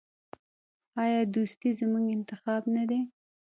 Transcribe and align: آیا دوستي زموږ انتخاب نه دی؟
آیا 1.03 1.21
دوستي 1.35 1.69
زموږ 1.79 2.05
انتخاب 2.17 2.63
نه 2.75 2.83
دی؟ 2.89 3.01